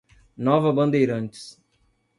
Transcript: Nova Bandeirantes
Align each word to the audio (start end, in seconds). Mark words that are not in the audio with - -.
Nova 0.47 0.73
Bandeirantes 0.75 1.61